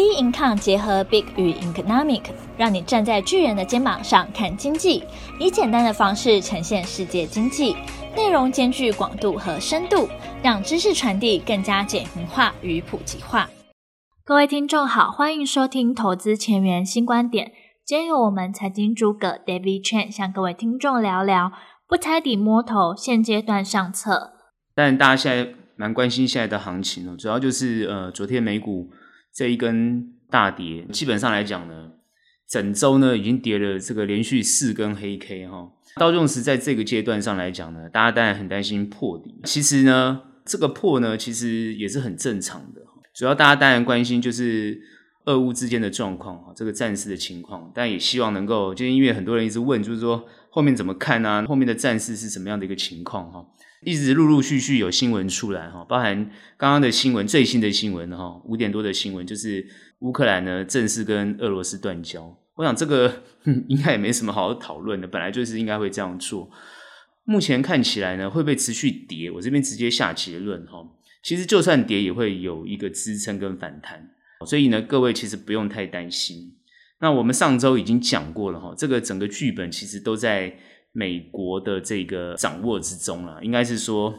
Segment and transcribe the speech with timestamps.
[0.00, 2.22] B Income 结合 Big 与 Economic，
[2.56, 5.04] 让你站在巨人的肩膀上看经济，
[5.38, 7.76] 以简单的方式呈现世界经济，
[8.16, 10.08] 内容兼具广度和深度，
[10.42, 13.50] 让知识传递更加简明化与普及化。
[14.24, 17.52] 各位听众好，欢迎收听投资前沿新观点。
[17.84, 21.52] 今天由我们财经诸葛 David Chen 向各位听众聊聊
[21.86, 24.32] 不猜底摸头，现阶段上策。
[24.74, 28.88] 但大家现在蛮关心现在的行情哦，主要就是呃，昨天美股。
[29.34, 31.92] 这一根大跌，基本上来讲呢，
[32.48, 35.70] 整周呢已经跌了这个连续四根黑 K 哈。
[35.96, 39.40] 道琼斯在这个阶段上来讲呢，大家当然很担心破底。
[39.44, 42.80] 其实呢，这个破呢，其实也是很正常的。
[43.14, 44.80] 主要大家当然关心就是
[45.24, 51.44] 俄乌之间的状况哈，这个战事的情况，但也希望能够，就因为很多人一直问，就是说后面怎么看啊？
[51.46, 53.44] 后面的战事是什么样的一个情况哈？
[53.82, 59.66] 一直陆陆续续有新闻出来哈，包含刚刚的新闻，最新的新闻哈，五点多的新闻就是
[60.00, 62.38] 乌克兰呢正式跟俄罗斯断交。
[62.56, 63.22] 我想这个
[63.68, 66.50] 应该也没什么好好讨论的，本来就是应该会这样做。
[67.24, 69.30] 目前看起来呢，会不会持续跌？
[69.30, 70.86] 我这边直接下结论哈，
[71.22, 74.10] 其实就算跌也会有一个支撑跟反弹，
[74.46, 76.54] 所以呢，各位其实不用太担心。
[77.00, 80.58] 那我们上周已经讲过了哈，这个整个剧本其实都在。
[80.92, 84.12] 美国的这个掌握之中啊，应该是说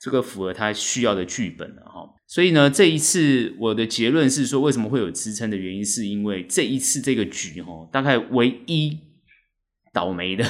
[0.00, 2.08] 这个符合他需要的剧本了哈。
[2.26, 8.98] 所以呢，这一次我的结论是说，为什么会有支撑的原因，是因为这一次这个局哈，大概唯一
[9.92, 10.44] 倒霉的，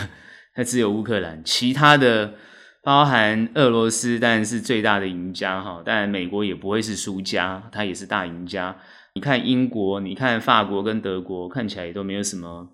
[0.55, 2.35] 它只有乌克兰，其他的
[2.83, 8.77] 包含俄罗斯当然是最大的赢家哈，当然美国也不会是输家，它也是大赢家。
[9.15, 12.69] 你看英国，你看法国跟德国，看起来也都没有什么。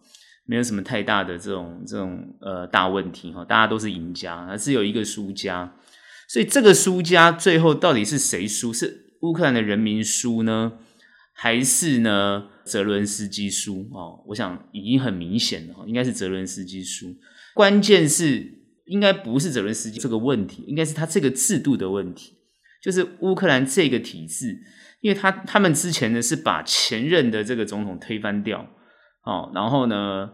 [0.46, 5.74] 没有什么太大的这种这种呃大问题哈，大家都是赢家，还是有一个输家，
[6.28, 8.72] 所以这个输家最后到底是谁输？
[8.72, 10.72] 是乌克兰的人民输呢，
[11.32, 13.88] 还是呢泽伦斯基输？
[13.92, 17.16] 哦，我想已经很明显了，应该是泽伦斯基输。
[17.54, 22.36] 关键是应该不是泽伦斯基这个问题，应该是他这个制度的问题，
[22.82, 24.60] 就是乌克兰这个体制，
[25.00, 28.68] 因为他他们之前呢是把前任的这个总统推翻掉。
[29.24, 30.30] 哦，然后呢，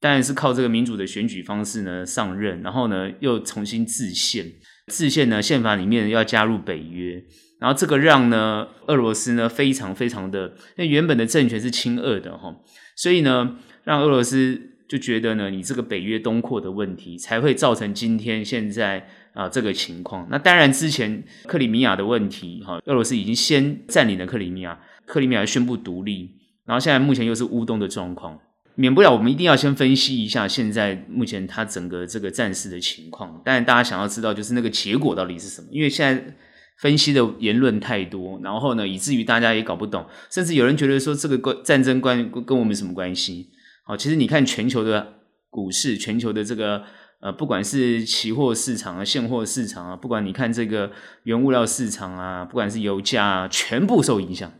[0.00, 4.44] 当然是靠这个民主的选举方式呢上任，然后呢又重新制宪，
[4.88, 7.22] 制宪呢宪法里面要加入北约，
[7.60, 12.54] 然后这个让呢俄罗斯呢非常非常的，那原本的政权是亲俄的哈，
[12.96, 20.26] 所以呢让俄罗斯就觉得呢你这个北约东扩的问题才会造成今天现在啊这个情况。
[20.28, 26.42] 那当然之前克里米亚的问题哈，俄罗斯已经先占领了克里米亚，克里米亚宣布独立。
[26.66, 28.38] 然后现在目前又是乌东的状况，
[28.74, 33.40] 免不了我们一定要先分析一下现在目前它整个这个战事的情况。
[33.44, 36.34] 当然，大家想要知道就是那个结果到底是什么，因为现在
[36.80, 43.50] 分析的言论太多，然后呢，以至于大家也搞不懂，甚至有人觉得说这个关战争关跟我们什么关系？
[43.84, 45.14] 好，其实你看全球的
[45.50, 46.82] 股市，全球的这个
[47.20, 50.90] 呃，不管是期货市场啊、现货市场啊，不管你看这个
[51.22, 54.50] 原物料市场啊，不管是油价啊，全部受影响。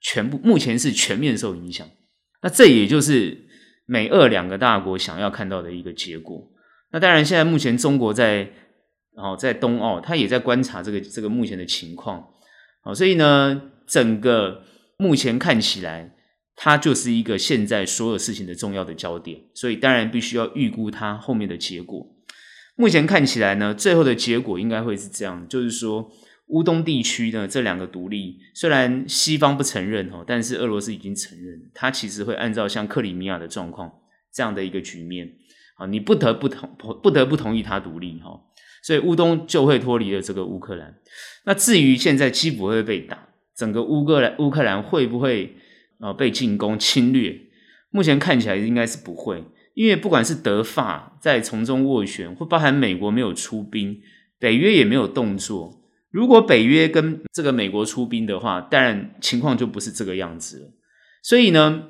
[0.00, 1.88] 全部目前是全面受影响，
[2.42, 3.36] 那这也就是
[3.84, 6.50] 美俄两个大国想要看到的一个结果。
[6.92, 8.50] 那当然，现在目前中国在
[9.16, 12.24] 哦在冬奥，他也在观察这个这个目前的情况。
[12.82, 14.62] 好，所以呢，整个
[14.96, 16.14] 目前看起来，
[16.54, 19.40] 它就是一个现在所有事情的重要的焦点。
[19.54, 22.06] 所以当然必须要预估它后面的结果。
[22.76, 26.10] 目前看起来呢，最后的结果应该会是这样，就是说。
[26.48, 33.92] 乌东地区呢，这两个独立虽然西方不承认哈，但是俄罗斯已经承认，它其实会按照像克里米亚的状况
[34.32, 35.30] 这样的一个局面
[35.76, 36.70] 啊，你不得不同
[37.02, 38.40] 不得不同意它独立哈，
[38.82, 40.94] 所以乌东就会脱离了这个乌克兰。
[41.44, 45.54] 那至于现在基辅会被打，整个乌克兰乌克兰会不会
[46.00, 47.38] 啊被进攻侵略？
[47.90, 49.44] 目前看起来应该是不会，
[49.74, 54.00] 因为不管是德法在从中斡旋，或包含美国没有出兵，
[54.38, 55.77] 北约也没有动作。
[56.10, 60.72] 如果北约跟这个美国出兵的话，当然情况就不是这个样子了。
[61.22, 61.88] 所以呢，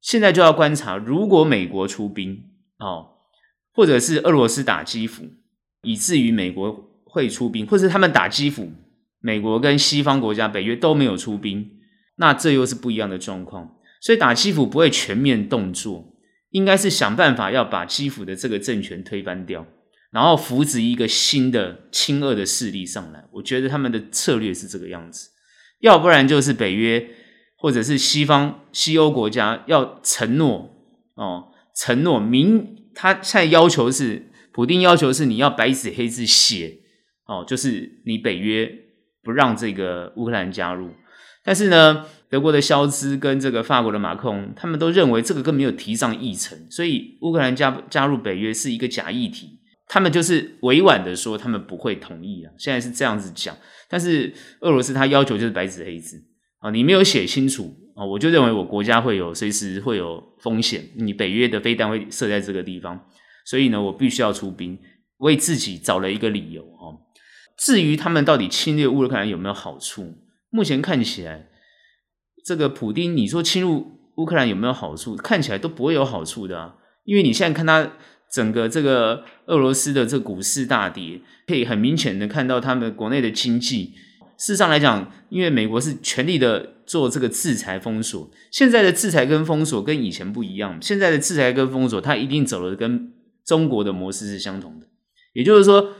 [0.00, 2.44] 现在就要观察，如果美国出兵
[2.78, 3.08] 哦，
[3.72, 5.24] 或者是俄罗斯打基辅，
[5.82, 8.70] 以至于美国会出兵，或者是他们打基辅，
[9.20, 11.70] 美国跟西方国家、北约都没有出兵，
[12.16, 13.76] 那这又是不一样的状况。
[14.00, 16.14] 所以打基辅不会全面动作，
[16.50, 19.66] 应该是想办法要把基辅的这个政权推翻掉。
[20.10, 25.30] 然后扶植一个新的亲俄的势力上来，我觉得他们的策略是这个样子，
[25.80, 27.08] 要不然就是北约
[27.58, 30.70] 或者是西方西欧国家要承诺
[31.14, 36.78] 哦，承诺明他现在要求是普丁要求是你要白纸黑字写
[37.26, 38.70] 哦，就是你北约
[39.22, 40.90] 不让这个乌克兰加入，
[41.44, 49.55] 但是呢，德国的肖兹跟这个法国的马克龙，他们都认为这个根本没有提上议程，所以乌克兰加加入北约是一个假议题。
[49.88, 52.52] 他们就是委婉的说，他们不会同意啊。
[52.58, 53.56] 现在是这样子讲，
[53.88, 56.20] 但是俄罗斯他要求就是白纸黑字
[56.58, 63.00] 啊，你没有写清楚啊，我就认为我国家会有随时会有风险，你北约的飞弹会设在这个地方，
[63.44, 64.76] 所以呢，我必须要出兵，
[65.18, 66.98] 为自己找了一个理由啊。
[67.56, 70.14] 至于他们到底侵略乌克兰有没有好处，
[70.50, 71.46] 目前看起来，
[72.44, 76.74] 这个普丁你说侵入乌克兰有没有好处，看起来都不会有好处的啊，
[77.04, 77.92] 因为你现在看他。
[78.32, 83.94] 整个这个俄罗斯的这股市大跌，可以很明显的看到他们国内的经济。
[84.38, 90.78] 事实上来讲，因为美国是全力的做这个制裁封锁，现在的制裁跟封锁跟以前不一样。
[90.82, 93.12] 现在的制裁跟封锁，它一定走的跟
[93.46, 94.86] 中国的模式是相同的。
[95.32, 95.94] 也就是说，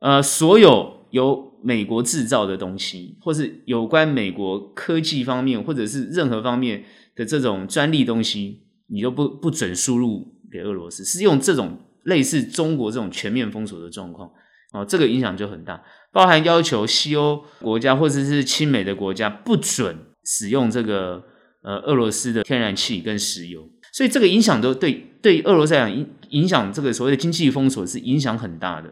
[0.00, 6.84] 呃，所有由美国制造的东西，或是有关美国科技方面，或者是任何方面
[7.16, 10.37] 的这种专利东西，你都不不准输入。
[10.50, 14.30] 给俄罗斯是用这种类似中国这种全面封锁的状况
[14.72, 21.22] 哦，这个影响就很大，包含要求西欧国家或者是亲美的国家不准使用这个
[21.62, 28.90] 呃俄罗斯的天然气跟石油，所以这个影响都对对俄罗斯来讲影影响这个所谓的经济封锁是影响很大的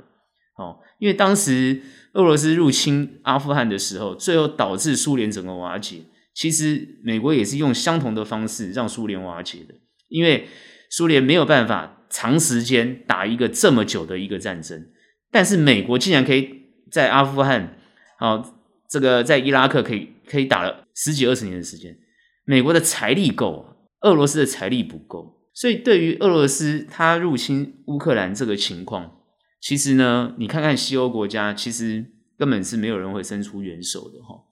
[0.57, 1.83] 哦，因为当时
[2.15, 5.99] 俄罗斯入侵阿富汗的时候，最后导致苏联整个瓦解，
[6.35, 9.75] 其实美国也是用相同的方式让苏联瓦解的，
[10.09, 10.49] 因为。
[10.91, 14.89] 苏联没有办法长时间打一个这么久的一个战争，
[15.31, 17.77] 但是美国竟然可以在阿富汗，
[18.21, 18.55] 哦，
[18.89, 21.99] 这个在伊拉克可以可以打了十几二十年的时间。
[22.45, 29.19] 美国的财力够，俄罗斯的财力不够，所以对于俄罗斯他入侵乌克兰这个情况，
[29.61, 32.07] 其实呢，你看看西欧国家，其实
[32.39, 34.45] 根本是没有人会伸出援手的哈。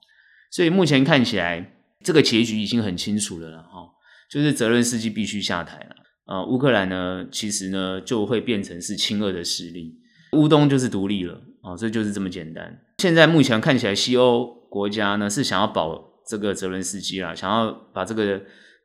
[0.50, 3.90] 所以目前看起来，这个结局已经很清楚了了哈，
[4.28, 5.94] 就是泽伦斯基必须下台了。
[6.26, 9.94] 啊，乌克兰呢，其实呢就会变成是亲俄的势力，
[10.32, 12.81] 乌东就是独立了啊，这就是这么简单。
[12.99, 18.41] 现在目前看起来，西欧国家呢是想要保这个泽伦斯基啦，想要把这个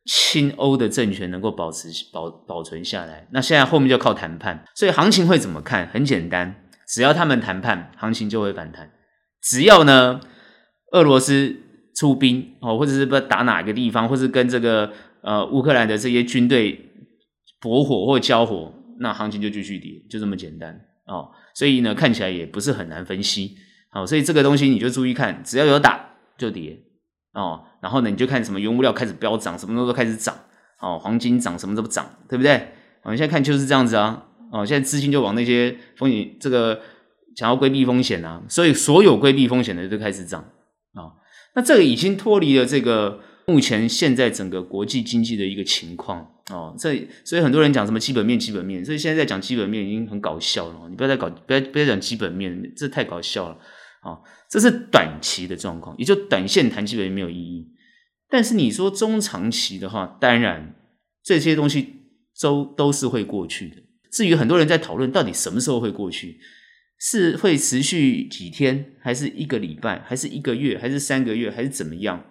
[0.06, 3.26] 亲欧的政权能够保持保保存下来。
[3.32, 5.88] 那现在后面就靠谈判，所以行情会怎么看？
[5.88, 6.54] 很简单，
[6.90, 8.92] 只要他们谈判，行情就会反弹。
[9.42, 10.20] 只要呢，
[10.92, 11.56] 俄罗斯
[11.96, 16.88] 出兵哦，或者是不打哪个地方，或是跟这个呃乌克兰的这些军队。
[17.62, 21.30] 驳火或交火，那行情就继续跌，就这么简单哦。
[21.54, 23.56] 所以呢，看起来也不是很难分析。
[23.92, 26.82] 好，所以这个东西你就注意看，只要有打就跌
[27.34, 27.64] 哦。
[27.82, 30.36] 然后呢，你就看什么原物料开始飙涨，什么都都开始涨
[30.80, 32.56] 哦，黄金涨，什么都不涨，对不对？
[33.04, 34.26] 哦，们现在看就是这样子啊。
[34.52, 36.80] 哦，现在资金就往那些风险，这个
[37.36, 40.42] 想要规避风险啊，所以所有规避风险的都开始涨
[40.94, 41.14] 啊。
[41.56, 43.20] 那这个已经脱离了这个。
[43.50, 46.20] 目前现在整个国际经济的一个情况
[46.52, 50.88] 哦，这所以很多人讲什么基本面，基本面，所以现在在讲基本面已经很搞笑了。
[50.88, 53.58] 你不要再搞，不要不要讲基本面，这太搞笑了
[54.02, 54.20] 啊、
[54.50, 57.68] 这是短期的状况，也就短线谈基本面没有意义。
[58.30, 60.76] 但是你说中长期的话，当然
[61.24, 61.96] 这些东西
[62.40, 63.78] 都都是会过去的。
[64.12, 66.40] 至于很多人在讨论到底什么时候会过去，
[67.00, 72.26] 是会持续几天，还是一个礼拜，还是一个月，还是三个月，还是怎么样？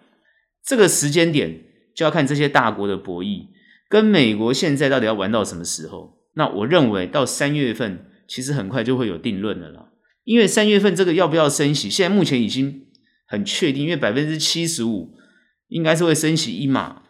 [0.68, 3.46] 这个时间点就要看这些大国的博弈，
[3.88, 6.18] 跟美国现在到底要玩到什么时候？
[6.34, 9.88] 那我认为到三月份其实很快就会有定论了啦。
[10.25, 12.84] 因为三月份这个要不要升息，现在目前已经
[13.26, 15.14] 很确定，因为百分之七十五
[15.68, 17.00] 应该是会升息一码。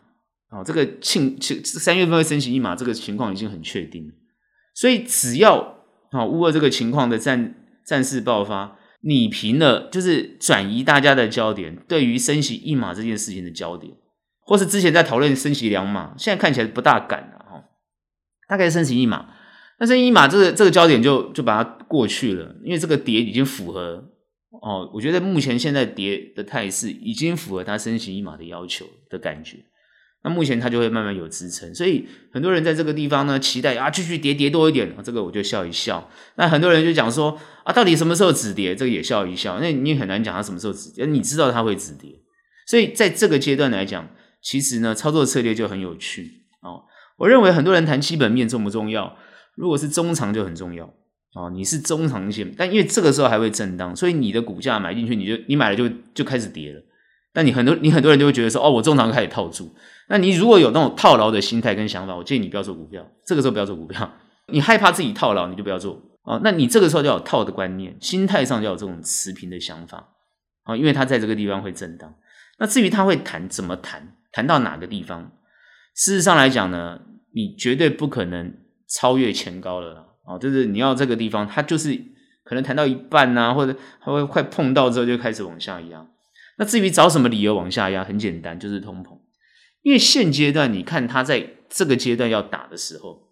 [0.50, 4.12] 哦，这个庆庆三月份会升息一码，这个情况已经很确定。
[4.72, 8.77] 所以只要啊乌俄这个情况的战战事爆发。
[9.00, 13.92] 你平了，就是转移大家的焦点，对于升息一码这件事情的焦点，
[14.40, 17.64] 或是之前在讨论升息两码，现在看起来不大敢了哈，
[18.48, 19.34] 大概升息一码，
[19.78, 24.10] 那升息一码这个这个焦点就就把它过去了，因为这个跌已经符合
[24.62, 29.58] 哦，我觉得目前现在跌的态势已经符合它升息一码的要求的感觉。
[30.24, 36.10] 那目前它就会慢慢有支撑，所以很多人在这个地方呢期待啊继续跌跌多一点，这个我就笑一笑。
[36.34, 38.74] 那很多人就讲说啊，到底什么时候止跌？
[38.74, 39.60] 这个也笑一笑。
[39.60, 42.10] 那你很难讲它什么时候止跌，你知道它会止跌。
[42.66, 44.08] 所以在这个阶段来讲，
[44.42, 46.82] 其实呢操作策略就很有趣哦。
[47.18, 49.16] 我认为很多人谈基本面重不重要？
[49.54, 50.84] 如果是中长就很重要
[51.34, 51.50] 哦。
[51.54, 56.82] 你是中长线，但因为这个时候还会震荡，所以你的股价买进去，你就你买了就就开始跌了。
[57.32, 59.72] 但你很多你很多人就会觉得说哦，我中长开始套住。
[60.08, 63.06] 那你如果有那种套牢的心态跟想法，我建议你不要做股票。
[63.24, 64.10] 这个时候不要做股票，
[64.46, 66.40] 你害怕自己套牢，你就不要做哦。
[66.42, 70.08] 那你这个时候就要有套的观念，心态上就要有这种持平的想法
[70.64, 72.14] 啊，因为它在这个地方会震荡。
[72.58, 75.30] 那至于他会谈怎么谈，谈到哪个地方，
[75.94, 77.00] 事实上来讲呢，
[77.34, 78.52] 你绝对不可能
[78.88, 80.38] 超越前高了啊！
[80.38, 81.94] 就是你要这个地方，它就是
[82.44, 86.06] 可能谈到一半啊，或者它会快碰到之后就开始往下压。
[86.56, 89.17] 那至于找什么理由往下压，很简单，就是通膨。
[89.88, 93.22] 因为现阶段你看它在这个阶段要打的时候，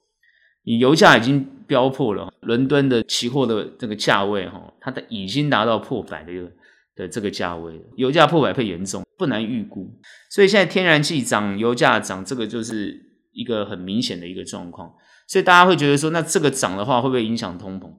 [0.65, 6.51] 你油价已经飙破了，伦敦的期货的这个价位哈，它的已经达到破百的一个
[6.95, 9.87] 的这个价位了，油价破百会严重，不难预估。
[10.31, 12.99] 所以现在天然气涨，油价涨，这个就是
[13.33, 14.95] 一个很明显的一个状况。
[15.29, 17.93] 所以大家会觉得说，那这个涨的话会不会影响通膨？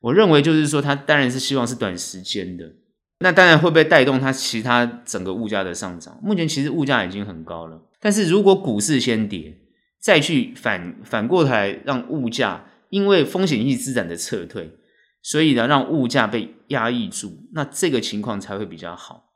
[0.00, 2.72] 我认为就是说，它当然是希望是短时间的。
[3.20, 6.18] 那当然会不会带动它其他整个物价的上涨？
[6.20, 9.58] 目前其实物价已经很高了，但是如果股市先跌，
[10.00, 14.78] 再去反反过来让物价因为风险性资产的撤退，
[15.22, 19.30] 所以呢让物价被压抑住，那这个情况才会比较好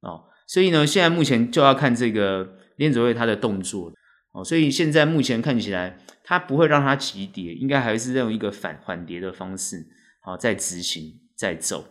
[0.00, 0.24] 哦。
[0.46, 3.92] 所以呢，现在目前就要看这个联准会它的动作
[4.32, 4.42] 哦。
[4.42, 9.86] 所以现在目前看起来，它不会让它急跌，应该还是用一个反缓跌的方式
[10.22, 11.84] 好，再执行再走。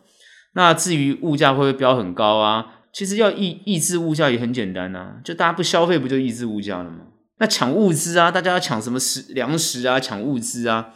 [0.53, 2.76] 那至于物价会不会飙很高啊？
[2.97, 7.01] 其实要抑抑制物价也很简单啊，就大家不消费，不就抑制物价了吗？
[7.37, 10.95] 那抢物资啊，大家要抢什么食粮食啊，抢物资啊，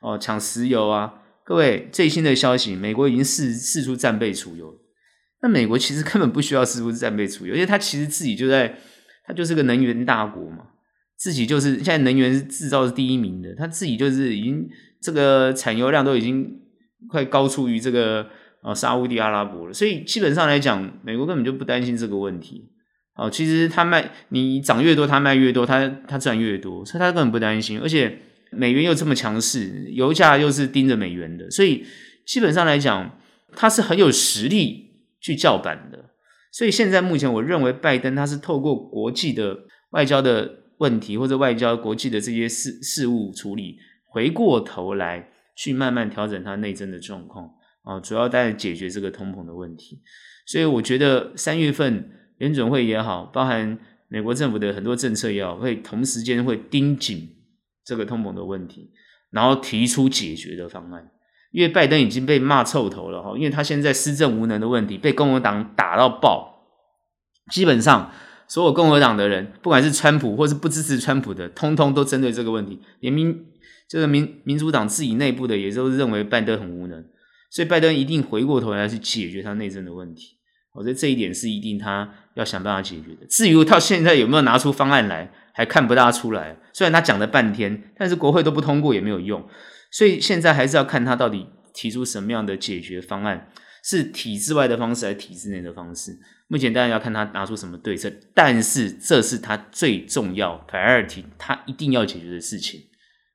[0.00, 1.12] 哦，抢石油啊。
[1.44, 4.74] 各位最新的消息，美国已经释释出战备储油。
[5.42, 8.78] 那美国其实根本不需要释出战备储油，因为它其实自己就在，
[9.26, 10.64] 它就是个能源大国嘛，
[11.18, 14.66] 自己就是现在能源制造是第一名的，它自己就是已经
[15.02, 16.50] 这个产油量都已经
[17.10, 18.26] 快高出于这个。
[18.62, 22.70] 啊，沙乌地阿拉伯了，所以基本上来讲，美国根本就不担心这个问题。
[23.14, 27.78] 哦，其实他卖你涨越多，他卖越多，他他赚越多，所以他根本不担心。
[27.78, 31.84] 而且美元又这么强势，油价又是盯着美元的，所以
[32.24, 33.18] 基本上来讲，
[33.54, 36.10] 他是很有实力去叫板的。
[36.52, 39.58] 所以现在目前，我认为拜登他是透过国际的
[39.90, 43.76] 外交的问题，或者外交国际的这些事事务处理，
[44.06, 47.50] 回过头来去慢慢调整他内政的状况。
[47.82, 50.00] 啊，主要在解决这个通膨的问题，
[50.46, 57.36] 所以我觉得三月份联准会也好，包含美国政府的很多政策也好，会同时间会盯紧
[57.84, 58.90] 这个通膨的问题，
[59.30, 61.10] 然后提出解决的方案。
[61.50, 66.64] 因为拜登已经被骂臭头了哈，因为他现在施政无能的问题被共和党打到爆，
[67.50, 68.10] 基本上
[68.48, 73.44] 所有共和党的人，不管是川普或是不支持川普的，通通都针对这个问题，连民
[73.86, 77.04] 这个民民主党自己内部的也都认为拜登很无能。
[77.52, 80.38] 所以拜登一定回过头来去解决他内政的问题，
[80.72, 83.26] 我觉得这一点是一定他要想办法解决的。
[83.28, 86.56] 至于到现在有没有拿出方案来，还看不大出来。
[86.72, 89.46] 虽然他讲了半天，但是国会都不通过也没有用。
[89.90, 93.50] 所以现在还是要看他到底提出什么样的解决方案，
[93.84, 96.18] 是体制外的方式还是体制内的方式。
[96.48, 102.80] 目前当然要看他拿出什么对策，但是这是他最重要 priority，他一定要解决的事情。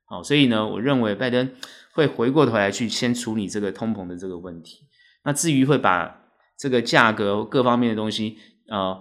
[0.08, 1.50] 好，所以呢，我认为拜登。
[1.94, 4.86] 会回过头来去先处理这个通膨的这个问题。
[5.24, 8.36] 那至于会把这个价格各方面的东西
[8.68, 8.96] 呃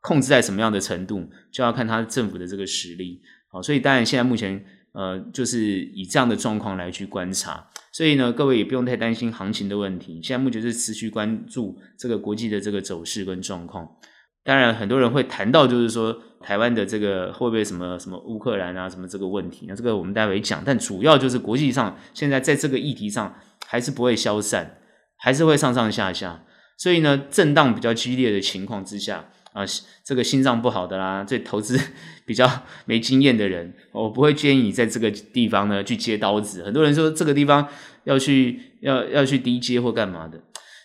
[0.00, 3.20] 控制在什么样的程度，就要看他政府的这个实力。
[3.50, 7.66] 好，所以当然现在目前呃就是以这样的状况来去观察。
[7.90, 10.20] 所以呢，各位也不用太担心行情的问题。
[10.22, 13.96] 现在目前是持续关注这个国际的这个走势跟状况。
[14.44, 20.62] 当然，很多人会谈到，就是说台湾的这个会不会什么什么乌克兰啊，什么这个问题，那这个我们待会讲。
[20.64, 23.34] 但主要就是国际上现在在这个议题上
[23.66, 24.78] 还是不会消散，
[25.18, 26.44] 还是会上上下下。
[26.76, 29.62] 所以呢，震荡比较激烈的情况之下啊，
[30.04, 31.78] 这个心脏不好的啦，这投资
[32.26, 32.50] 比较
[32.86, 36.64] 没经验的人，我不会建议你在这个地方呢去接刀子。
[36.64, 37.68] 很多人说这个地方
[38.04, 40.40] 要去要要去低接或干嘛的，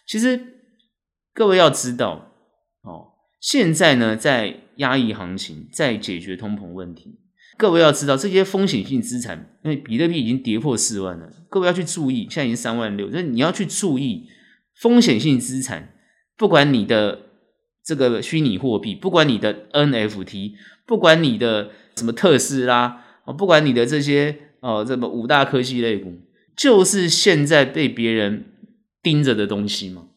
[0.05, 0.39] 其实
[1.33, 2.31] 各位要知道
[2.83, 3.13] 哦。
[3.39, 7.19] 现在呢，在压抑行情，在解决通膨问题。
[7.57, 14.29] 各位要知道，这些风险性资产，因为比特币已经跌破四万了，各位要去注意，现在已经三万六，所以你要去注意
[14.75, 15.93] 风险性资产。
[16.38, 17.24] 不管你的
[17.84, 20.51] 这个虚拟货币，不管你的 NFT，
[20.86, 23.03] 不管你的什么特斯拉，
[23.38, 26.13] 不管你的这些哦，这么五大科技类股，
[26.55, 28.46] 就是现在被别人
[29.01, 30.10] 盯着的东西嘛。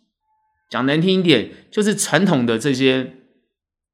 [0.69, 3.15] 讲难听一点，就是传统的这些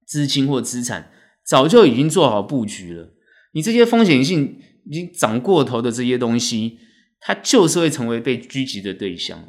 [0.06, 1.10] 资金或资产
[1.44, 3.12] 早就已经做好布局了。
[3.52, 6.78] 你这些风险性已经涨过头的这些东西，
[7.20, 9.48] 它就是会成为被狙击的对象，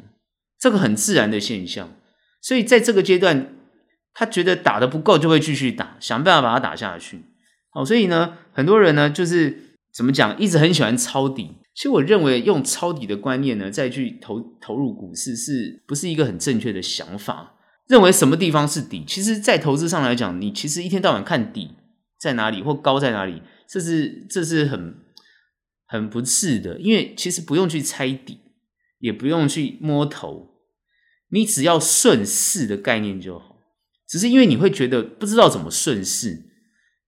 [0.58, 1.94] 这个很自然的现象。
[2.40, 3.54] 所以在这个阶段，
[4.14, 7.20] 他觉得打得不够，就会继续打，想办法把它打下去。
[7.70, 11.56] 好，所以呢，很多人呢，就是怎么讲，一直很喜欢抄底。
[11.74, 17.57] 其实我认为用抄底的观念呢，再去投投入股市，是不是一个很正确的想法？
[17.88, 19.04] 认为什么地方是底。
[19.06, 21.72] 其实，在投资上来讲，你其实一天到晚看底
[22.18, 24.94] 在哪里或高在哪里，这是这是很
[25.86, 26.78] 很不智的。
[26.78, 28.38] 因为其实不用去猜底，
[28.98, 30.50] 也不用去摸头，
[31.30, 33.56] 你只要顺势的概念就好。
[34.06, 36.50] 只是因为你会觉得不知道怎么顺势，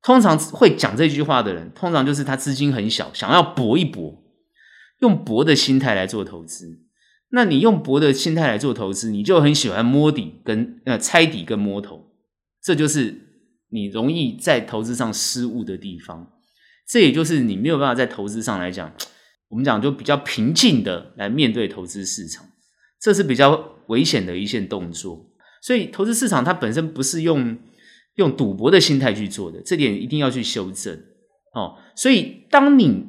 [0.03, 4.23] 通常会讲这句话的人，通常就是他资金很小，想要搏一搏，
[5.01, 6.90] 用搏的心态来做投资。
[7.31, 12.13] 那你用搏的心态来做投资，你就很喜欢摸底跟呃猜底跟摸头，
[12.63, 13.15] 这就是
[13.71, 16.33] 你容易在投资上失误的地方。
[16.89, 18.93] 这也就是你没有办法在投资上来讲，
[19.49, 22.45] 我们讲就比较平静的来面对投资市场，
[23.01, 25.31] 这是比较危险的一线动作。
[25.63, 27.57] 所以，投资市场它本身不是用
[28.17, 31.01] 用赌博的心态去做的，这点一定要去修正
[31.55, 31.77] 哦。
[31.95, 33.07] 所以，当你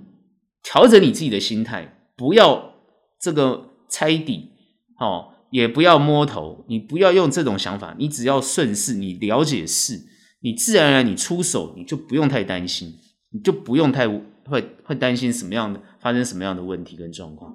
[0.62, 2.76] 调整你自己的心态，不要
[3.20, 4.50] 这个猜底
[4.98, 10.02] 哦，也不要摸头，你不要用这种想法，你只要顺势，你了解势，
[10.40, 12.96] 你自然而然你出手，你就不用太担心，
[13.32, 17.54] 你就不用太会会担心什么样的发生什么样的问题跟状况。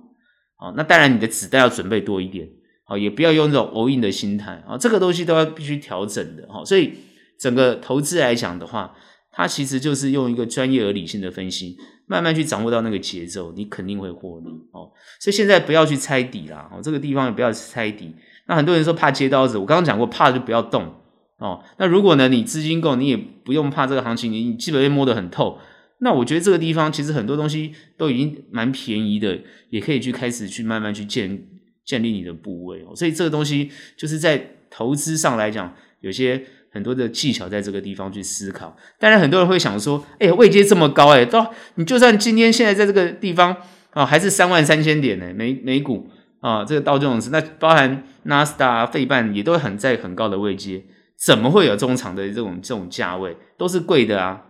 [0.57, 2.49] 好，那当然你的子弹要准备多一点。
[2.89, 6.65] 好，也不要用这种 all in 的心态啊，这个东西都要必须调整的哈。
[6.65, 6.93] 所以
[7.37, 8.95] 整个投资来讲的话，
[9.33, 11.77] 它其实就是用一个专业而理性的分析，
[12.07, 14.91] 慢慢去掌握到那个节奏，你肯定会获利哦。
[15.21, 18.15] 所以现在不要去猜底啦，哦，这个地方也不要猜底。
[18.47, 20.95] 那很多人说怕接刀子，我刚刚讲过，怕就不要动
[21.39, 21.63] 哦。
[21.79, 25.59] 那如果呢，你资金够，你也不用怕这个行情，你基本面摸得很透。
[25.99, 31.49] 那我觉得这个地方其实很多东西都已经蛮便宜的，也可以去开始去慢慢去建。
[31.87, 36.45] 建立你的部位哦，所以这个东西就是在投资上来讲，有些
[36.77, 38.77] 很多的技巧在这个地方去思考。
[39.01, 43.57] 当然，很多人会想说：“哎，位阶这么高，哎，到你就算今天现在在这个地方
[43.93, 50.85] 啊，还是三万三千点呢，美美股啊，这个道琼斯，那包含纳斯达克、费半也都很在很高的位阶，
[51.25, 53.35] 怎么会有中长的这种这种价位？
[53.57, 54.43] 都是贵的啊！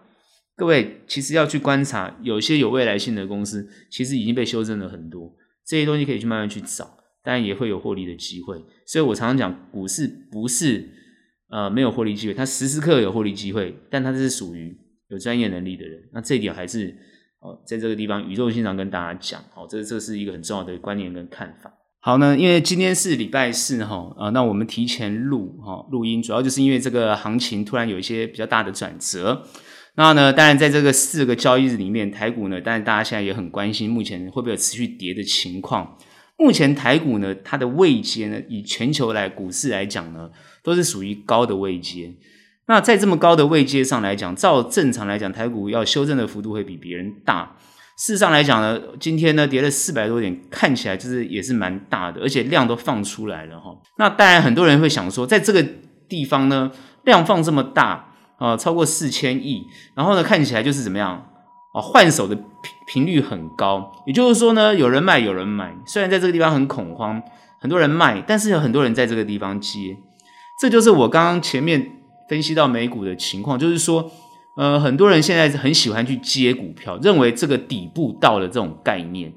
[0.56, 5.32] 各位其实要去观察，有些有未来性的公司，其实已经被修正了很多，
[5.64, 6.96] 这些东西可以去慢慢去找。
[7.22, 10.88] 当然也会有获利的机会，所以我常常讲，股市不是
[11.50, 14.76] 呃没有获利机会，他时时刻有获利机会，但他是属于
[15.08, 16.00] 有专业能力的人。
[16.12, 16.88] 那这一点还是
[17.40, 21.72] 哦，在这个地方宇宙经常跟大家讲，好，这这是一个很重要的观念跟看法。
[22.00, 29.44] 好呢，因为今天是礼拜四哈，啊，那我们提前录哈录音，主要就是因为这个行情突然有一些比较大的转折。
[29.96, 35.96] 那呢，当然在这个四个交易日里面，台股呢，当然大家现在也很关心，目前会不会有持续跌的情况。
[36.38, 40.30] 目前台股呢，它的位阶呢，以全球来股市来讲呢，
[40.62, 42.14] 都是属于高的位阶。
[42.68, 47.56] 那在这么高的位阶上来讲，照正常来讲，台股要修正的幅度会比别人大。
[47.96, 53.74] 事实上来讲呢，今天呢跌了四百多点，看起来就是也是蛮大的，而且量都放出来了哈。
[53.98, 55.64] 那当然很多人会想说，在这个
[56.06, 56.70] 地方呢，
[57.04, 61.26] 量放这么大啊，超过四千亿，然后呢看起来就是怎么样？
[61.76, 62.44] 啊，换手的频
[62.86, 65.76] 频率很高，也就是说呢，有人卖，有人买。
[65.84, 67.22] 虽然在这个地方很恐慌，
[67.60, 69.94] 很多人卖，但是有很多人在这个地方接。
[70.58, 71.98] 这就是我刚刚前面
[72.30, 74.10] 分析到美股的情况，就是说，
[74.56, 79.34] 呃，很多人现在很喜欢去接股票，认为这个底部到了这种概念。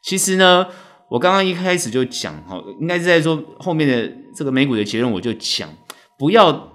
[0.00, 0.64] 其实呢，
[1.08, 5.68] 我刚刚一开始就讲，哈，应该是在说后面的这个美股的结论，我就讲，
[6.16, 6.70] 不要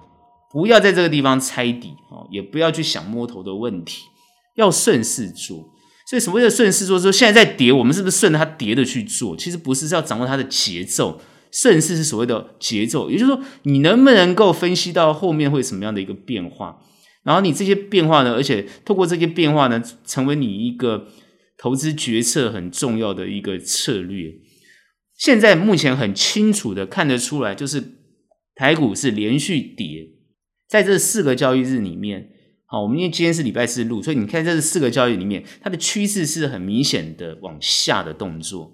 [0.52, 4.10] 不要在这个地方猜底，哦，也不要去想摸头的问题。
[4.56, 5.74] 要顺势做，
[6.10, 7.00] 所以什么叫顺势做？
[7.00, 9.36] 说现在在跌，我们是不是顺着它跌的去做？
[9.38, 11.22] 其实不是，是要掌握它的节奏。
[11.52, 16.82] 顺势是所谓的节奏，也就是说，你能不能够分析到后面会什么样的一个变化？
[17.24, 21.08] 然后你这些变化呢，而且透过这些变化呢，成为你一个
[21.58, 24.34] 投资决策很重要的一个策略。
[25.18, 27.82] 现在目前很清楚的看得出来，就是
[28.54, 30.10] 台股是连续跌，
[30.68, 32.32] 在这四个交易日里面。
[32.68, 38.72] 好，我们因为今天是礼拜四录，所以你看这四个交易里面，它的趋势是很明显的往下的动作。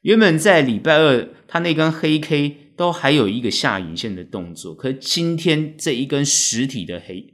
[0.00, 7.26] 原本在礼拜二，它那根黑 K 都还有一个下影线的动作，可是今天这一根实体的黑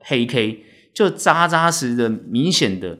[0.00, 2.98] 黑 K 就扎扎实的、明显的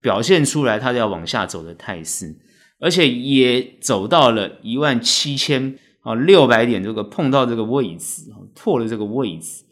[0.00, 2.34] 表现出来，它要往下走的态势，
[2.80, 8.24] 而且也走到了一万七千啊六百点这个碰到这个位置，
[8.56, 9.62] 破了这个位置。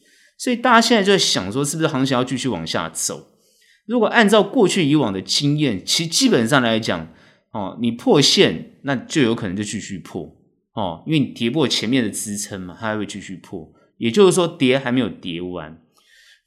[0.40, 3.26] 所以大家现在就在想说，是不是行情要继续往下走？
[3.86, 7.08] 如果按照过去以往的经验，其实基本上来讲，
[7.52, 10.22] 哦，你破线，那就有可能就继续破，
[10.72, 13.68] 哦，因为你跌破前面的支撑嘛，它还会继续破。
[13.98, 15.78] 也就是说，跌还没有跌完。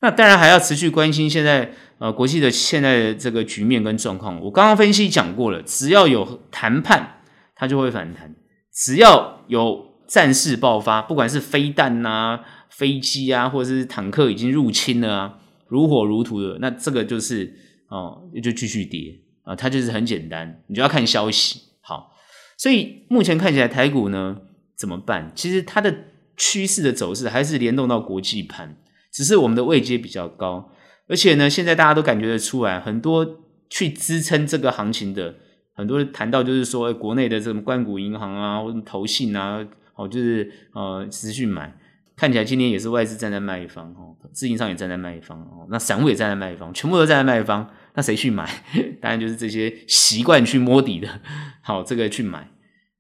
[0.02, 4.42] 那当然还要持续关心现在呃国际的现在的这个局面跟状况。
[4.42, 7.22] 我刚刚分析讲过了，只要有谈判，
[7.56, 8.32] 它就会反弹；
[8.74, 12.44] 只要有战事爆发，不管是飞弹啊、
[12.76, 17.56] 飞机啊，或者是坦克已经入侵了啊，如火如荼的，那这个就是
[17.88, 21.62] 哦，就继续跌啊，它就是很简单，你就要看消息。
[21.82, 22.12] 好，
[22.58, 24.38] 所以目前看起来台股呢
[24.76, 25.32] 怎么办？
[25.36, 25.96] 其实它的
[26.36, 28.76] 趋势的走势还是联动到国际盘，
[29.12, 30.72] 只是我们的位阶比较高，
[31.08, 35.36] 而且呢，现在大家都感觉得出来，很多去支撑这个行情的。
[35.76, 41.76] 很多人谈到就是说，国内的这种关谷银行啊，或者投信啊，哦，就是呃持续买，
[42.24, 48.50] 看起来今天也是外资站在卖方哦，资金上也站在卖方哦，那散户也站在卖方，全部都站在卖方，那谁去买？
[49.02, 51.20] 当然就是这些习惯去摸底的，
[51.62, 52.50] 好，这个去买，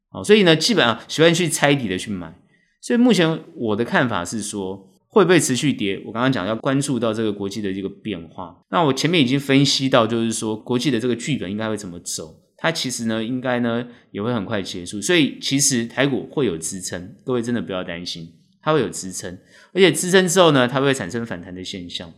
[0.09, 2.37] 好，所以呢，基本上喜欢去猜底的去买。
[2.81, 6.03] 所以目前我的看法是说，会不会持续跌？
[6.05, 8.57] 我刚刚讲要关注到这个国际的这个变化。
[8.71, 12.41] 那我前面已经分析到，就是说国际的这个剧本应该会怎么走。
[12.57, 18.29] 它其实呢，应该呢也会很快结束，所以其实台股会有支撑，各位真的不要担心，
[18.63, 19.37] 它会有支撑，
[19.73, 22.11] 而且支撑之后呢，它会产生反弹的现象。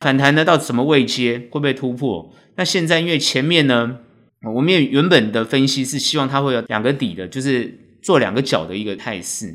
[0.00, 2.32] 反弹呢到什么位阶，会被突破？
[2.56, 3.98] 那现在因为前面呢，
[4.54, 9.54] 我们原本的分析是希望它会有两个底的，就是做两个角的一个态势。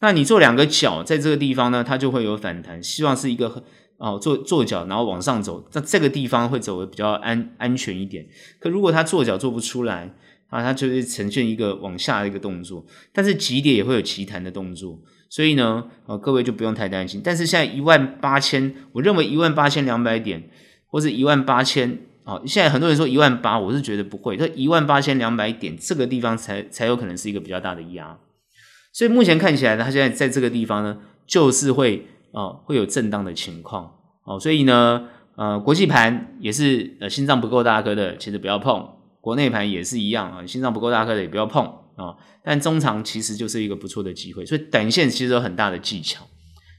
[0.00, 3.64] 那你做两个角在这个地方呢，它就会有反弹，希望是一个。
[3.98, 8.26] 哦，做做脚，然后往上走，那这个地方会走的比较安安全一点。
[8.58, 10.12] 可如果它做脚做不出来
[10.48, 12.84] 啊，它就是呈现一个往下的一个动作。
[13.12, 14.98] 但是急跌也会有急弹的动作，
[15.32, 17.22] 所以呢，呃，各位就不用太担心。
[17.24, 20.50] 但是现在一万八千，我认为一万八千两百点，
[20.88, 28.18] 或是一万八千，啊，现在很多人说一万八，我是觉得不会，这一万八千两百点这个地方才才有可能是一个比较大的压。
[28.92, 32.06] 所以目前看起来呢，他现在在这个地方呢，就是会。
[32.34, 33.92] 啊，会有震荡的情况
[34.24, 38.82] 哦，所以呢，呃，国际盘也是呃心脏不够大颗的，其实不要碰；
[39.20, 41.70] 国内盘也是一样啊，心脏不够大颗的也不要碰，
[42.02, 42.16] 哦。
[42.44, 46.24] 但中长其实就是一个不错的机会，所以短线其实有很大的技巧。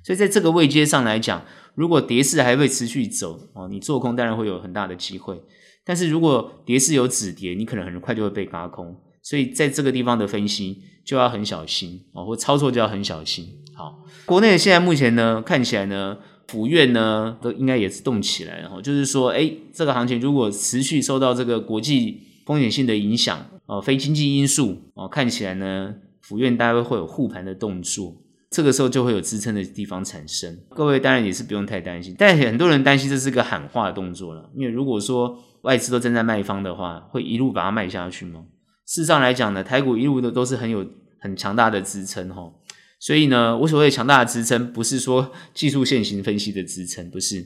[0.03, 5.41] 所以在这个位阶上来讲，如果跌势还会持续走哦，你做空当然会有很大的机会。
[5.85, 8.95] 但是如果跌势有止跌，你可能很快就会被轧空。
[9.21, 13.47] 所以在这个地方的分析就要很小心哦，或操作就要很小心。
[13.73, 28.15] 好，国内现在目前呢，看起来呢，府院呢都应该也是动起来了，然后就是说，哎，这个行情如果持续受到这个国际风险性的影响，哦，非经济因素，哦，看起来呢，府院大概会有护盘的动作，
[28.49, 30.57] 这个时候就会有支撑的地方产生。
[30.69, 38.43] 各位当然也是不用太担心，但很多人担心这是个喊话的动作了，因为如果说外资都站在卖方的话，会一路把它卖下去吗？
[38.85, 40.85] 事实上来讲呢，台股一路的都是很有
[41.19, 42.51] 很强大的支撑，哈。
[42.99, 47.45] 所以呢，我所谓强大的支撑，不是说技术线型分析的支撑，不是，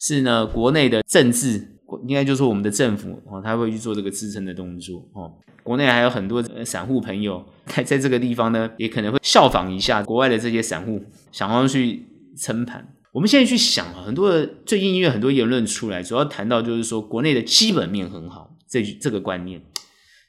[0.00, 1.73] 是呢国内的政治，
[2.06, 5.32] 应该就是说我们的政府哦，他会去做这个支撑的动作哦。
[5.62, 12.86] 国内还有很多散户朋友在在这个地方呢，也可能会效仿一下国外的这些散户，想要去撑盘。
[13.12, 19.62] 我们现在去想啊，很多最近因为很多言论出来，主要谈到就是说国内的基本面很好，这这个观念。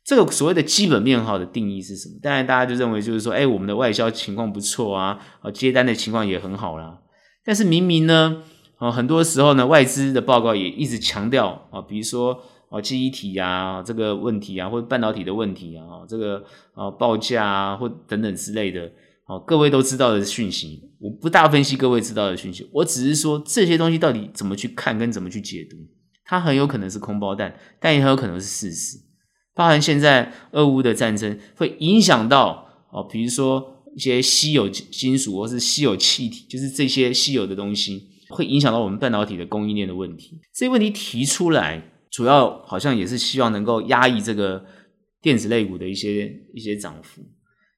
[0.06, 2.16] 这个所谓的基本面好的定义是什么？
[2.22, 5.20] 当然，大家就认为就是说，哎，我们的外销情况不错啊，
[5.52, 7.00] 接单的情况也很好啦。
[7.44, 8.44] 但是明明呢，
[8.78, 12.38] 啊，很多时候呢，外资的报告也一直强调啊，比如说
[12.70, 18.92] 啊，记忆体啊这个问题啊，或者半导体的问题啊，这个啊报价啊或等等之类的，
[19.26, 25.78] 啊，各位都知道的讯息，我不大分析各位知道的讯息，我只是说这些东西到底怎么去看跟怎么去解读，
[26.26, 28.98] 它很有可能是空包弹，但也很有可能是事实。
[29.54, 40.40] 包含现在俄乌的战争会影响到哦，比如说一些稀有金属或是稀有气体，就是这些稀有的东西，会影响到我们半导体的供应链的问题。
[40.54, 44.66] 这些问题提出来，主要好像也是希望能够压抑这个
[45.22, 47.22] 电子类股的一些一些涨幅。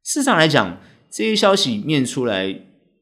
[0.03, 0.79] 事实上来讲，
[1.11, 2.59] 这些消息面出来，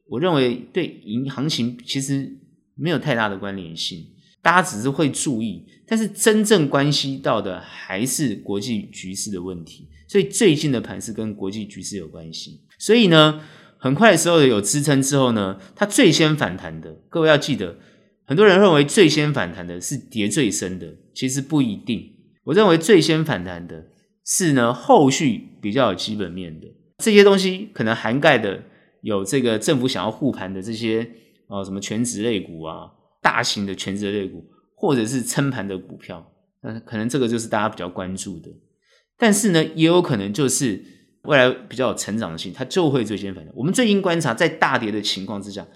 [0.08, 2.30] 我认为对银行情其实
[2.74, 4.04] 没有太大的关联性。
[4.42, 9.88] 大家只是会注意，但是真正关系到的还是国际局势的问题。
[10.08, 12.60] 所以最近的盘是跟国际局势有关系。
[12.78, 13.40] 所以呢，
[13.86, 17.78] 很快的时候有支撑之后呢，它最先反弹的，各位要记得，
[18.26, 22.12] 很多人认为最先反弹的是跌最深的，其实不一定。
[22.44, 23.86] 我认为最先反弹的
[24.24, 26.66] 是呢，后续比较有基本面的
[26.98, 28.62] 这些东西，可能涵盖的
[29.00, 31.08] 有这个政府想要护盘的这些
[31.48, 32.92] 哦，什么全值类股啊。
[33.22, 34.44] 大型的全值类股，
[34.76, 36.24] 或者是撑盘的股票，
[36.62, 38.48] 那可能这个就是大家比较关注的。
[39.18, 40.80] 但是呢，也有可能就是
[41.26, 43.52] 未来比较有成长性，它就会最先反弹。
[43.54, 45.66] 我们最近观察，在大跌的情况之下，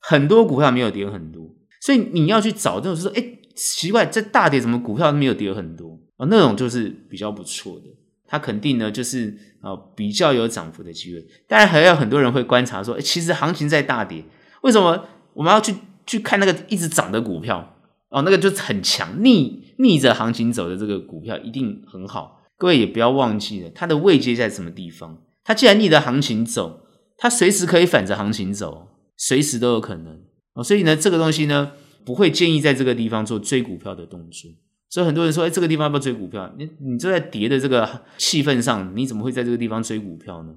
[0.00, 1.48] 很多股票没有跌很多，
[1.80, 6.26] 所以你要去找这种说，哎，奇怪，在大跌怎么股票没有跌很多啊？
[6.30, 7.86] 那种就是比较不错的。
[8.28, 11.24] 它肯定呢就是啊比较有涨幅的机会。
[11.46, 14.24] 当然还有很多人会观察说，其实行情在大跌，
[14.62, 15.72] 为什么我们要去
[16.04, 17.74] 去看那个一直涨的股票？
[18.08, 22.40] 哦，那个就是很强，逆逆着行情走的这个股票一定很好。
[22.56, 25.22] 各位也不要忘记了，它的位阶在什么地方？
[25.44, 26.80] 它既然逆着行情走，
[27.16, 30.22] 它随时可以反着行情走，随时都有可能。
[30.54, 31.72] 哦，所以呢，这个东西呢，
[32.04, 34.50] 不会建议在这个地方做追股票的动作。
[34.88, 36.50] 所以很多人说，哎，这个地方要不要追股票？
[36.56, 40.54] 你你就在跌的这个气氛上，你怎么会在这个地方追股票呢？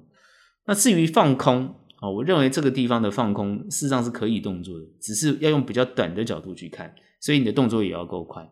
[0.66, 6.94] 那至于放空，哦，我认为这个地方的放空事实上是可以动作的，只是要用比较短的角度去看。
[7.20, 8.48] 所以你的动作也要够快，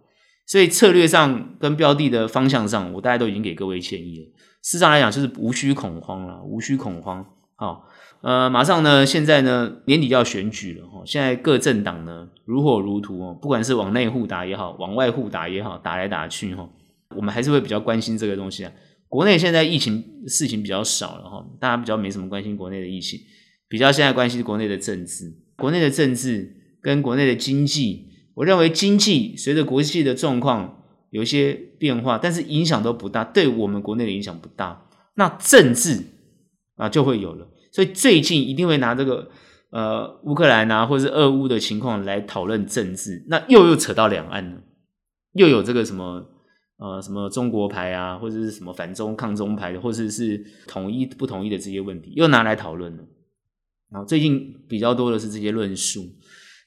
[0.48, 4.24] 所以策略上跟标的的方向上，我大概都已经给各位建议了。
[4.62, 7.22] 事实上来讲，就是无需恐慌了，无需恐慌。
[7.54, 7.86] 好，
[8.22, 16.66] 呃，马上呢，现在呢年底要选举了哈，现在各政党呢如火如荼哦，不管是往内互打也好，往外互打也好，打来打去哈，
[17.14, 18.72] 我们还是会比较关心这个东西啊。
[19.08, 23.20] 国内现在疫情事情比较少了哈，大家比较没什么关心国内的疫情，
[23.68, 28.07] 比较现在关心国内的政治，国内的政治跟国内的经济。
[28.38, 34.86] 我认为经济随着国际的状况有一些变化，但是影响都不大，对我们国内的影响不大。
[35.14, 36.04] 那政治
[36.76, 39.28] 啊就会有了，所以最近一定会拿这个
[39.70, 44.62] 呃乌克兰啊，或者是俄乌的情况来讨论政治，那又又扯到两岸了，
[45.32, 46.24] 又有这个什么
[46.76, 53.02] 呃什么中国牌啊，或者是什么反中抗中牌的，或者是统一不统一的这些问题，又拿来讨论了。
[53.90, 56.06] 然后最近比较多的是这些论述。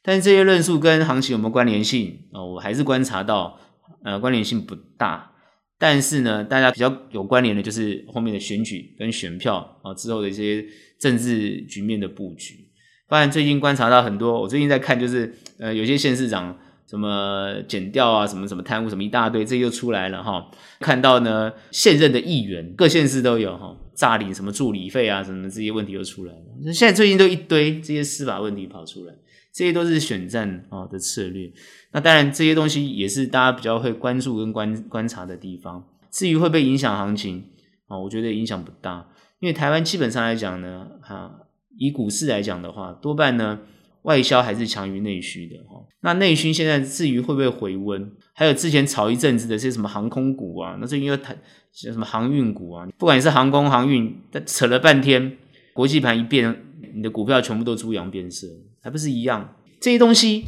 [0.03, 2.43] 但是这些论述跟行情有没有关联性啊？
[2.43, 3.59] 我还是观察到，
[4.03, 5.31] 呃，关联性不大。
[5.77, 10.63] 但是呢，大家比较有关联的，就是后面的选举跟选票啊之后的一些
[10.99, 12.67] 政治局面的布局。
[13.07, 20.49] 发现最近观察到很多，我最近在看，就是呃，有些县市长什么检调啊，什么什么贪污，什么一大堆，这又出来了哈。
[20.79, 26.71] 看到呢，现任的议员各县市都有哈，诈领什么助理费啊，什么这些问题又出来了。
[26.71, 29.13] 现在最近都一堆这些司法问题跑出来。
[29.53, 31.51] 这些都是选战啊的策略，
[31.91, 35.85] 那当然这些东西也是大家比较会关注跟观观察的地方。
[36.09, 37.43] 至于会不会影响行情
[37.87, 39.07] 啊，我觉得影响不大，
[39.39, 41.31] 因为台湾基本上来讲呢，哈，
[41.77, 43.59] 以股市来讲的话，多半呢
[44.03, 45.85] 外销还是强于内需的哈。
[46.01, 51.37] 那内需现在至于会不会回温，还有之前炒一阵子的这些什么航空股啊，那最近又谈
[51.73, 55.37] 什么航运股啊，不管你是航空航运，但扯了半天，
[55.73, 58.47] 国际盘一变，你的股票全部都猪羊变色。
[58.81, 60.45] 还不是一样，这些东西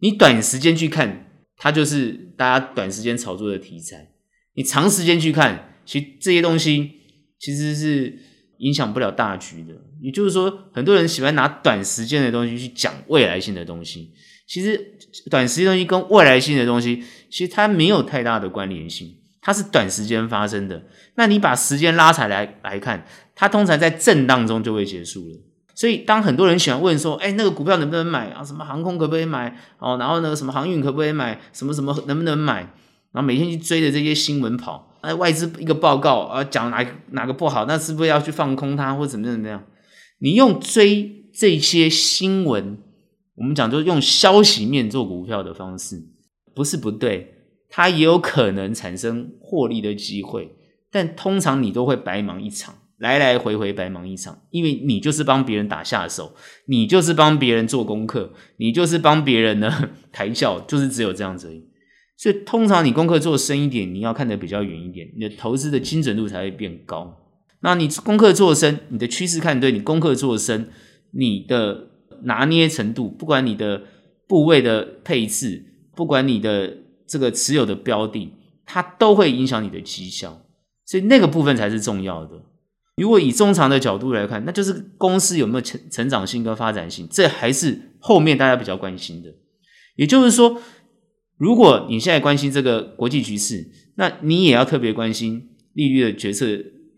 [0.00, 4.10] 你短时间去看，它就是大家短时间炒作的题材。
[4.54, 6.90] 你长时间去看，其实这些东西
[7.38, 8.18] 其实是
[8.58, 9.74] 影响不了大局的。
[10.00, 14.12] 也就是说，很多人喜欢拿短时间的东西去讲未来性的东西。
[14.46, 14.98] 其实
[15.30, 20.82] 短时间东西跟未来性的东西，其实它没有太大的关联性，它是短时间发生的。
[21.16, 25.36] 那你把时间拉长来来看，它通常在震荡中就会结束了。
[25.78, 28.42] 所以，当很多人喜欢问说：“哎，那个股票能不能买啊？
[28.42, 29.56] 什么航空可不可以买？
[29.78, 31.40] 哦，然后呢什么航运可不可以买？
[31.52, 32.62] 什么什么能不能买？
[33.12, 34.98] 然后每天去追着这些新闻跑。
[35.02, 39.62] 哎，外资一个报告啊，讲哪哪个不好，那是不是要去放空它，或怎么怎么样？
[40.18, 42.78] 你用追这些新闻，
[43.36, 46.02] 我们讲就是用消息面做股票的方式，
[46.56, 47.34] 不是不对，
[47.70, 50.56] 它也有可能产生获利的机会，
[50.90, 56.34] 但通常你都会白忙一场。”来来回回白忙一场，因为你就是帮别人打下手，
[56.66, 61.64] 你就是帮别人做功课，你就是帮别人呢 抬轿，就是只有这样子而已。
[62.16, 67.16] 所以通常你功课做深一点，你要看得比较远一点，你的投资的精准度才会变高。
[67.60, 70.68] 那你功课做深，你的趋势看对，你功课做深，
[71.12, 71.90] 你的
[72.24, 73.82] 拿捏程度，不管你的
[74.26, 78.32] 部位的配置，不管你的这个持有的标的，
[78.66, 80.42] 它都会影响你的绩效。
[80.84, 82.42] 所以那个部分才是重要的。
[82.98, 89.34] 如果以中长的角度来看，那就是公司有没有成成长性跟发展性，这还是后面大家比较关心的。
[89.96, 90.60] 也就是说，
[91.36, 96.46] 如果你现在关心这个国际局势，那你也要特别关心利率的决策，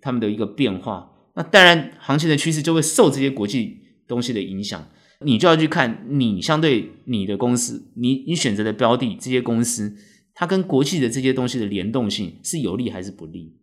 [0.00, 1.10] 他们的一个变化。
[1.34, 4.88] 那当然，行情的趋势就会受这些国际东西的影响，
[5.24, 9.96] 你就要去看你相对你的公司，你你选择的标的这些公司，
[10.34, 13.56] 它跟国际的这些东西的联动性是有利还是不利？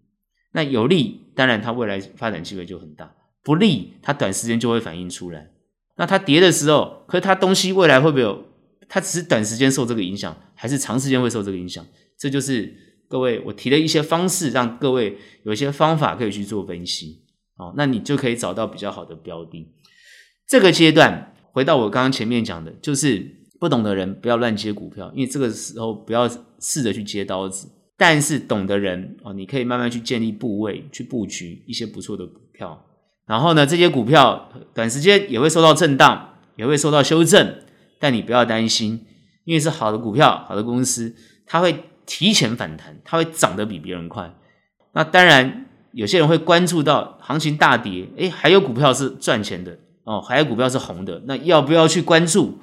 [0.58, 3.06] 那有利，当然它未来发展机会就很大；
[3.44, 5.52] 不利，它短时间就会反映出来。
[5.98, 8.44] 那它跌的时候，可是它东西未来会不会有？
[8.90, 11.86] 它只是短时间受这个影响，还是长时间会受这个影响？
[12.18, 12.74] 这就是
[13.08, 17.22] 各位我提的一些方式，让各位有一些方法可以去做分析。
[17.58, 19.72] 哦，那你就可以找到比较好的标的。
[20.48, 23.24] 这个阶段，回到我刚刚前面讲的，就是
[23.60, 26.28] 不懂的人不要乱接股票，因为这个时候不要
[26.60, 27.68] 试着去接刀子。
[27.98, 32.86] 但是懂的人哦，你可以慢慢去建立部位，去布局一些不错的股票。
[33.26, 37.56] 然后呢，这些股票短时间也会受到震荡，也会受到修正，
[38.00, 39.04] 但你不要担心，
[39.46, 41.16] 因为是好的股票、好的公司，
[41.48, 44.32] 它会提前反弹，它会涨得比别人快。
[44.94, 52.60] 那当然，有些人会关注到行情大跌，诶，还有股票是赚钱的哦，还有股票是红的，那要不要去关注？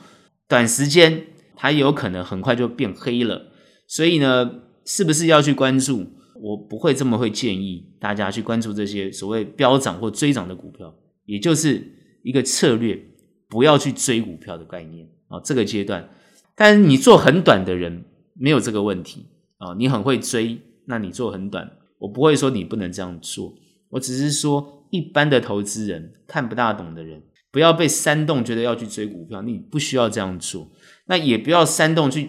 [0.49, 3.49] 短时间它有可能很快就变黑了，
[3.89, 4.61] 所以呢。
[4.85, 6.07] 是不是要去关注？
[6.37, 10.93] 我不会这么会建议大家去关注这些所谓飙涨或追涨的股票，
[11.25, 11.81] 也就是
[12.23, 13.01] 一个策略，
[13.49, 15.41] 不要去追股票的概念啊。
[15.45, 16.11] 这个阶段，
[16.57, 19.27] 但是你做很短的人没有这个问题
[19.59, 23.55] 啊，你很会追，那你做很短，我不会说你不能这样做，
[23.91, 30.69] 我只是说一般的投资人看不大懂的人，不要被煽动觉得要去追股票，你不需要这样做，
[31.07, 32.29] 那也不要煽动去。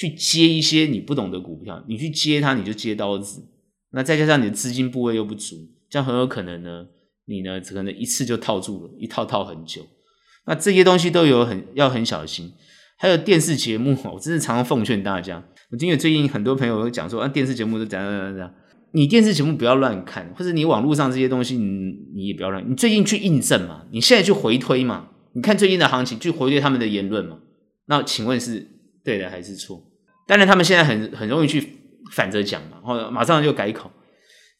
[0.00, 3.42] 去接一些你不懂的股票，你去接它，你就接刀子。
[3.92, 5.56] 那再加上你的资金部位又不足，
[5.90, 6.86] 这样很有可能呢，
[7.26, 9.86] 你呢只可能一次就套住了，一套套很久。
[10.46, 12.50] 那这些东西都有很要很小心。
[12.96, 15.44] 还有电视节目，我真是常常奉劝大家。
[15.70, 18.54] 我因为最近很多朋友会讲说啊，电视节目都怎样怎样怎样，
[18.92, 21.66] 你电视节目不要乱看，或者你网络上这些东西，你
[22.14, 22.64] 你也不要乱。
[22.66, 27.38] 你最近去印证嘛，你现在去回推嘛，你看最近的行情，去回推他们的言论嘛。
[27.86, 28.66] 那请问是
[29.04, 29.89] 对的还是错？
[30.30, 31.60] 当然，他们现在很很容易去
[32.12, 33.90] 反着讲嘛，然后马上就改口，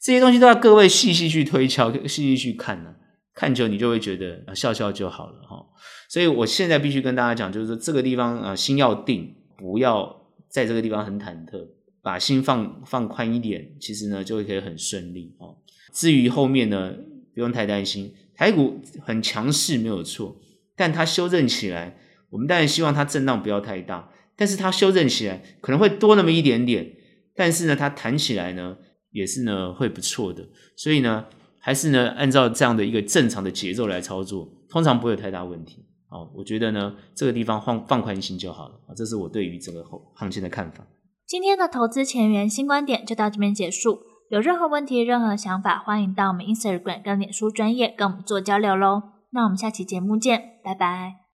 [0.02, 2.92] 这些东西都要各位细细去推敲，细细去看呢、
[3.33, 5.64] 看久你就会觉得啊笑笑就好了哈。
[6.09, 11.64] 所以我现在必须跟大家讲，就是说这个地方啊，心要定，不要在这个地方很忐忑，
[12.02, 15.56] 把心放放宽一点，其实呢就会可以很顺利哦。
[15.92, 16.92] 至于后面呢，
[17.33, 20.37] 不用太担心，台股很强势没有错，
[20.74, 21.96] 但它修正起来，
[22.30, 24.11] 我们当然希望它震荡不要太大。
[24.40, 26.90] 但是它修正起来可能会多那么一点点，
[27.37, 28.74] 但是呢，它弹起来呢
[29.11, 31.26] 也是呢会不错的，所以呢
[31.59, 35.85] 还是呢按照这样的一个正常的节奏来操作，通常不会有太大问题。
[36.09, 40.87] 好，我觉得呢这个地方放放宽心就好了啊，这是我对于整个后行情的看法。
[41.26, 44.00] 今天的投资前沿新观点就到这边结束，
[44.31, 49.03] 有任何问题、任何想法，欢迎到我们 Instagram 跟脸书专业跟我们做交流喽。
[49.33, 51.19] 那我们下期节目见，拜拜。